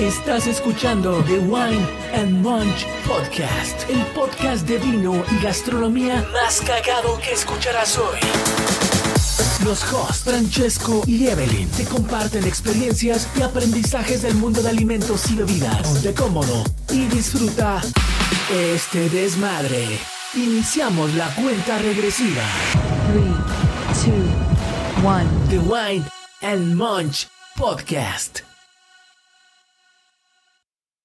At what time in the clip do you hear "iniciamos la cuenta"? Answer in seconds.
20.32-21.76